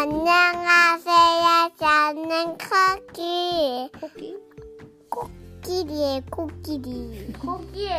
안녕하세요. 0.00 1.70
저는 1.76 2.56
코끼. 2.56 3.90
코끼? 4.00 4.36
코끼리에 5.10 6.22
코끼리. 6.30 7.32
코끼. 7.32 7.90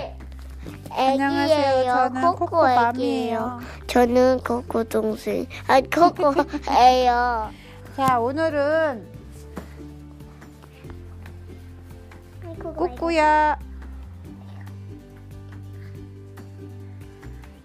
안녕하세요. 0.92 1.94
저는 1.94 2.22
코코 2.22 2.46
코코 2.46 2.62
맘이에요. 2.62 2.90
애기예요. 2.96 3.60
저는 3.88 4.40
코코 4.48 4.86
동생. 4.86 5.46
아 5.68 5.82
코코예요. 5.82 7.52
자, 7.98 8.18
오늘은 8.18 9.06
꾸꾸야 12.78 13.60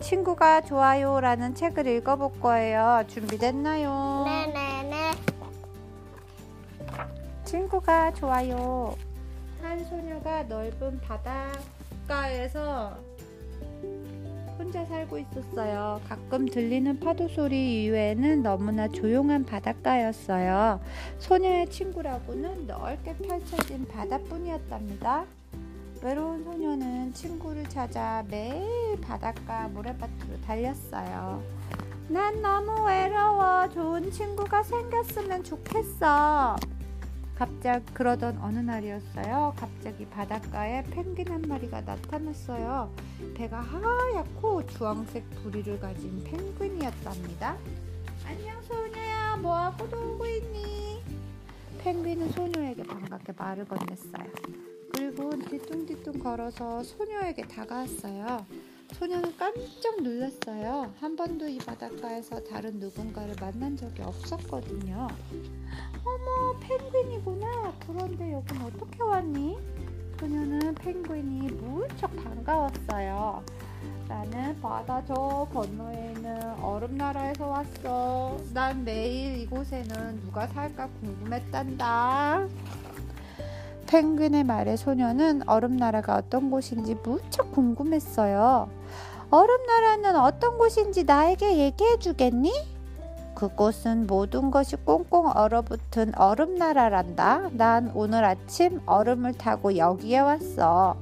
친구가 0.04 0.60
좋아요 0.60 1.18
라는 1.18 1.54
책을 1.54 1.86
읽어볼 1.86 2.38
거예요. 2.38 3.04
준비됐나요? 3.08 4.24
네네네. 4.26 5.12
친구가 7.46 8.12
좋아요. 8.12 8.96
한 9.62 9.82
소녀가 9.86 10.42
넓은 10.42 11.00
바닷가에서 12.06 12.98
혼자 14.58 14.84
살고 14.84 15.18
있었어요. 15.18 16.02
가끔 16.06 16.46
들리는 16.48 17.00
파도 17.00 17.26
소리 17.28 17.84
이외에는 17.84 18.42
너무나 18.42 18.86
조용한 18.88 19.46
바닷가였어요. 19.46 20.80
소녀의 21.18 21.70
친구라고는 21.70 22.66
넓게 22.66 23.16
펼쳐진 23.16 23.88
바다뿐이었답니다. 23.88 25.24
외로운 26.04 26.44
소녀는 26.44 27.14
친구를 27.14 27.66
찾아 27.70 28.22
매일 28.28 29.00
바닷가 29.00 29.66
모래밭으로 29.68 30.38
달렸어요. 30.42 31.42
난 32.10 32.42
너무 32.42 32.84
외로워. 32.84 33.66
좋은 33.70 34.10
친구가 34.10 34.62
생겼으면 34.64 35.42
좋겠어. 35.42 36.56
갑자기 37.34 37.86
그러던 37.94 38.38
어느 38.42 38.58
날이었어요. 38.58 39.54
갑자기 39.56 40.04
바닷가에 40.04 40.84
펭귄 40.90 41.26
한 41.28 41.40
마리가 41.40 41.80
나타났어요. 41.80 42.92
배가 43.34 43.62
하얗고 43.62 44.66
주황색 44.66 45.24
부리를 45.42 45.80
가진 45.80 46.22
펭귄이었답니다. 46.22 47.56
안녕 48.26 48.62
소녀야, 48.62 49.38
뭐하고 49.38 49.86
놀고 49.86 50.26
있니? 50.26 51.02
펭귄은 51.78 52.30
소녀에게 52.32 52.82
반갑게 52.82 53.32
말을 53.38 53.64
건넸어요. 53.64 54.73
그리고 55.16 55.30
뒤뚱뒤뚱 55.48 56.18
걸어서 56.18 56.82
소녀에게 56.82 57.42
다가왔어요. 57.46 58.44
소녀는 58.94 59.36
깜짝 59.36 60.02
놀랐어요. 60.02 60.92
한 60.98 61.14
번도 61.14 61.46
이 61.46 61.58
바닷가에서 61.58 62.42
다른 62.42 62.80
누군가를 62.80 63.36
만난 63.40 63.76
적이 63.76 64.02
없었거든요. 64.02 65.06
어머, 66.04 66.58
펭귄이구나. 66.58 67.74
그런데 67.86 68.32
여긴 68.32 68.60
어떻게 68.62 69.02
왔니? 69.04 69.56
소녀는 70.18 70.74
펭귄이 70.74 71.52
무척 71.52 72.14
반가웠어요. 72.16 73.44
나는 74.08 74.60
바다 74.60 75.04
저 75.06 75.48
건너에 75.52 76.12
있는 76.12 76.54
얼음 76.60 76.96
나라에서 76.96 77.46
왔어. 77.46 78.36
난 78.52 78.84
매일 78.84 79.38
이곳에는 79.42 80.22
누가 80.22 80.48
살까 80.48 80.88
궁금했단다. 81.00 82.48
펭귄의 83.86 84.44
말에 84.44 84.76
소녀는 84.76 85.48
얼음나라가 85.48 86.16
어떤 86.16 86.50
곳인지 86.50 86.96
무척 87.02 87.52
궁금했어요. 87.52 88.68
얼음나라는 89.30 90.16
어떤 90.16 90.58
곳인지 90.58 91.04
나에게 91.04 91.58
얘기해 91.58 91.98
주겠니? 91.98 92.52
그곳은 93.34 94.06
모든 94.06 94.50
것이 94.50 94.76
꽁꽁 94.76 95.26
얼어붙은 95.34 96.16
얼음나라란다. 96.16 97.50
난 97.52 97.90
오늘 97.94 98.24
아침 98.24 98.80
얼음을 98.86 99.32
타고 99.34 99.76
여기에 99.76 100.20
왔어. 100.20 100.96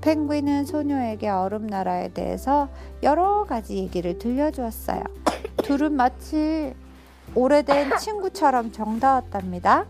펭귄은 0.00 0.64
소녀에게 0.64 1.28
얼음나라에 1.28 2.08
대해서 2.08 2.68
여러 3.02 3.44
가지 3.44 3.76
얘기를 3.76 4.18
들려주었어요. 4.18 5.02
둘은 5.62 5.92
마치 5.92 6.74
오래된 7.34 7.98
친구처럼 7.98 8.72
정다웠답니다. 8.72 9.86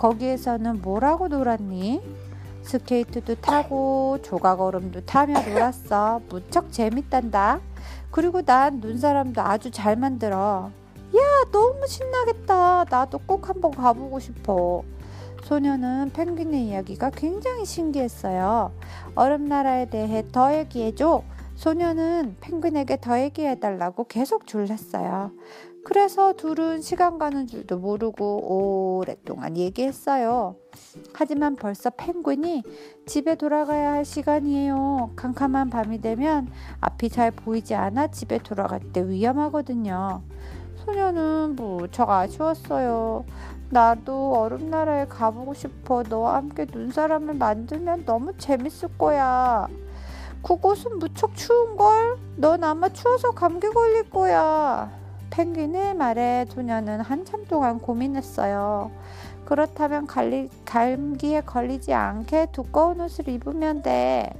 거기에서는 0.00 0.80
뭐라고 0.80 1.28
놀았니? 1.28 2.00
스케이트도 2.62 3.34
타고 3.36 4.18
조각 4.22 4.62
얼음도 4.62 5.02
타며 5.02 5.42
놀았어. 5.42 6.22
무척 6.30 6.72
재밌단다. 6.72 7.60
그리고 8.10 8.40
난 8.40 8.80
눈사람도 8.80 9.42
아주 9.42 9.70
잘 9.70 9.96
만들어. 9.96 10.70
야, 11.14 11.50
너무 11.52 11.86
신나겠다. 11.86 12.86
나도 12.88 13.18
꼭 13.26 13.50
한번 13.50 13.72
가보고 13.72 14.20
싶어. 14.20 14.82
소녀는 15.44 16.12
펭귄의 16.14 16.68
이야기가 16.68 17.10
굉장히 17.10 17.66
신기했어요. 17.66 18.72
얼음 19.14 19.44
나라에 19.44 19.90
대해 19.90 20.24
더 20.32 20.56
얘기해줘. 20.56 21.22
소녀는 21.56 22.38
펭귄에게 22.40 23.02
더 23.02 23.20
얘기해달라고 23.20 24.04
계속 24.04 24.46
졸랐어요. 24.46 25.30
그래서 25.84 26.34
둘은 26.34 26.82
시간 26.82 27.18
가는 27.18 27.46
줄도 27.46 27.78
모르고 27.78 28.98
오랫동안 28.98 29.56
얘기했어요. 29.56 30.56
하지만 31.12 31.56
벌써 31.56 31.90
펭귄이 31.90 32.62
집에 33.06 33.34
돌아가야 33.34 33.92
할 33.92 34.04
시간이에요. 34.04 35.12
캄캄한 35.16 35.70
밤이 35.70 36.00
되면 36.00 36.48
앞이 36.80 37.08
잘 37.08 37.30
보이지 37.30 37.74
않아 37.74 38.08
집에 38.08 38.38
돌아갈 38.38 38.80
때 38.92 39.06
위험하거든요. 39.06 40.22
소녀는 40.84 41.56
무척 41.56 42.10
아쉬웠어요. 42.10 43.24
나도 43.70 44.34
얼음 44.34 44.70
나라에 44.70 45.06
가보고 45.06 45.54
싶어. 45.54 46.02
너와 46.02 46.36
함께 46.36 46.66
눈사람을 46.70 47.34
만들면 47.34 48.04
너무 48.04 48.36
재밌을 48.36 48.88
거야. 48.98 49.66
그곳은 50.42 50.98
무척 50.98 51.34
추운걸? 51.34 52.18
넌 52.36 52.64
아마 52.64 52.88
추워서 52.88 53.30
감기 53.30 53.68
걸릴 53.68 54.08
거야. 54.10 54.99
펭귄의 55.30 55.94
말에 55.94 56.46
소녀는 56.48 57.00
한참 57.00 57.44
동안 57.46 57.78
고민했어요. 57.78 58.90
그렇다면 59.44 60.06
갈리, 60.06 60.48
감기에 60.64 61.40
걸리지 61.42 61.92
않게 61.92 62.48
두꺼운 62.52 63.00
옷을 63.00 63.28
입으면 63.28 63.82
돼. 63.82 64.30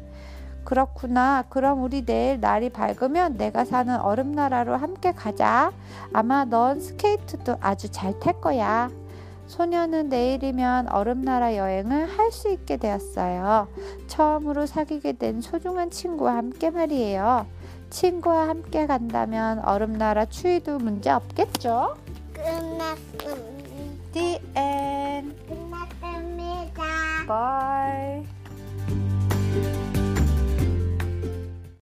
그렇구나. 0.65 1.45
그럼 1.49 1.83
우리 1.83 2.05
내일 2.05 2.39
날이 2.39 2.71
밝으면 2.71 3.37
내가 3.37 3.65
사는 3.65 3.99
얼음나라로 3.99 4.77
함께 4.77 5.13
가자. 5.13 5.73
아마 6.13 6.45
넌 6.45 6.81
스케이트도 6.81 7.57
아주 7.61 7.91
잘 7.91 8.19
탈 8.21 8.41
거야. 8.41 8.91
소녀는 9.47 10.11
내일이면 10.11 10.91
얼음나라 10.91 11.57
여행을 11.57 12.07
할 12.07 12.31
수 12.31 12.51
있게 12.51 12.77
되었어요. 12.77 13.67
처음으로 14.07 14.67
사귀게 14.67 15.15
된 15.15 15.41
소중한 15.41 15.91
친구와 15.91 16.37
함께 16.37 16.71
말이에요. 16.71 17.47
친구와 17.91 18.49
함께 18.49 18.87
간다면 18.87 19.59
얼음나라 19.61 20.27
추위도 20.27 20.79
문제 20.79 21.11
없겠죠? 21.11 21.97
끝났습니다. 22.33 23.31
The 24.13 24.41
end. 24.57 25.37
끝났습니다. 25.47 26.83
Bye. 27.27 27.60